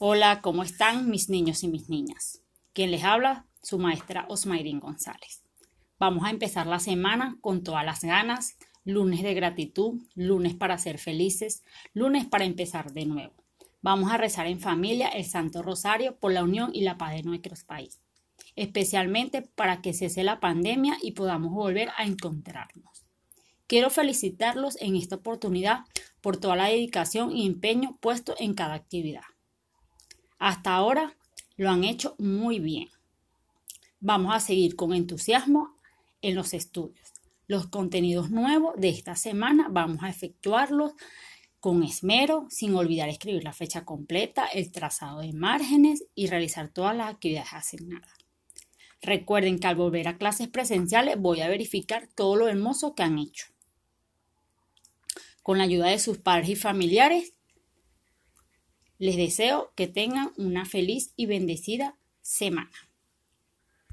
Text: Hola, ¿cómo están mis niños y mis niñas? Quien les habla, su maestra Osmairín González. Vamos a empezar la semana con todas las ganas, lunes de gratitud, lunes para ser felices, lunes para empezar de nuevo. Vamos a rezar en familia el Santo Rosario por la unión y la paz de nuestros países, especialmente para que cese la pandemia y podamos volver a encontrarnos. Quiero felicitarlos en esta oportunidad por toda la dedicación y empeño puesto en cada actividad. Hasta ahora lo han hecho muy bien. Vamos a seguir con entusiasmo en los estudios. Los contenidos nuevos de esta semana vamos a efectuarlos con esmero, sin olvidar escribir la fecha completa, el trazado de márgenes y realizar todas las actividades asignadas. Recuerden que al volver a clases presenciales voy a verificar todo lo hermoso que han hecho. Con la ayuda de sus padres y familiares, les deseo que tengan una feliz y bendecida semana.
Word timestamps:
Hola, 0.00 0.42
¿cómo 0.42 0.62
están 0.62 1.10
mis 1.10 1.28
niños 1.28 1.64
y 1.64 1.66
mis 1.66 1.88
niñas? 1.88 2.40
Quien 2.72 2.92
les 2.92 3.02
habla, 3.02 3.46
su 3.64 3.80
maestra 3.80 4.26
Osmairín 4.28 4.78
González. 4.78 5.42
Vamos 5.98 6.24
a 6.24 6.30
empezar 6.30 6.68
la 6.68 6.78
semana 6.78 7.36
con 7.40 7.64
todas 7.64 7.84
las 7.84 8.04
ganas, 8.04 8.58
lunes 8.84 9.24
de 9.24 9.34
gratitud, 9.34 10.00
lunes 10.14 10.54
para 10.54 10.78
ser 10.78 10.98
felices, 10.98 11.64
lunes 11.94 12.26
para 12.26 12.44
empezar 12.44 12.92
de 12.92 13.06
nuevo. 13.06 13.34
Vamos 13.82 14.12
a 14.12 14.18
rezar 14.18 14.46
en 14.46 14.60
familia 14.60 15.08
el 15.08 15.24
Santo 15.24 15.62
Rosario 15.62 16.16
por 16.16 16.30
la 16.32 16.44
unión 16.44 16.70
y 16.72 16.82
la 16.82 16.96
paz 16.96 17.14
de 17.14 17.24
nuestros 17.24 17.64
países, 17.64 18.00
especialmente 18.54 19.42
para 19.42 19.82
que 19.82 19.94
cese 19.94 20.22
la 20.22 20.38
pandemia 20.38 20.96
y 21.02 21.10
podamos 21.10 21.50
volver 21.50 21.88
a 21.96 22.04
encontrarnos. 22.04 23.04
Quiero 23.66 23.90
felicitarlos 23.90 24.80
en 24.80 24.94
esta 24.94 25.16
oportunidad 25.16 25.86
por 26.20 26.36
toda 26.36 26.54
la 26.54 26.66
dedicación 26.66 27.36
y 27.36 27.48
empeño 27.48 27.98
puesto 28.00 28.36
en 28.38 28.54
cada 28.54 28.74
actividad. 28.74 29.24
Hasta 30.38 30.74
ahora 30.74 31.16
lo 31.56 31.70
han 31.70 31.84
hecho 31.84 32.14
muy 32.18 32.60
bien. 32.60 32.88
Vamos 34.00 34.34
a 34.34 34.40
seguir 34.40 34.76
con 34.76 34.92
entusiasmo 34.92 35.74
en 36.22 36.34
los 36.34 36.54
estudios. 36.54 37.12
Los 37.48 37.66
contenidos 37.66 38.30
nuevos 38.30 38.74
de 38.76 38.90
esta 38.90 39.16
semana 39.16 39.68
vamos 39.70 40.02
a 40.02 40.08
efectuarlos 40.08 40.92
con 41.60 41.82
esmero, 41.82 42.46
sin 42.50 42.74
olvidar 42.74 43.08
escribir 43.08 43.42
la 43.42 43.52
fecha 43.52 43.84
completa, 43.84 44.46
el 44.46 44.70
trazado 44.70 45.20
de 45.20 45.32
márgenes 45.32 46.04
y 46.14 46.28
realizar 46.28 46.68
todas 46.68 46.96
las 46.96 47.10
actividades 47.10 47.52
asignadas. 47.52 48.12
Recuerden 49.00 49.58
que 49.58 49.66
al 49.66 49.76
volver 49.76 50.08
a 50.08 50.18
clases 50.18 50.48
presenciales 50.48 51.18
voy 51.18 51.40
a 51.40 51.48
verificar 51.48 52.08
todo 52.14 52.36
lo 52.36 52.48
hermoso 52.48 52.94
que 52.94 53.02
han 53.02 53.18
hecho. 53.18 53.46
Con 55.42 55.58
la 55.58 55.64
ayuda 55.64 55.88
de 55.88 55.98
sus 55.98 56.18
padres 56.18 56.50
y 56.50 56.56
familiares, 56.56 57.34
les 58.98 59.16
deseo 59.16 59.72
que 59.74 59.86
tengan 59.86 60.32
una 60.36 60.64
feliz 60.64 61.12
y 61.16 61.26
bendecida 61.26 61.96
semana. 62.20 62.70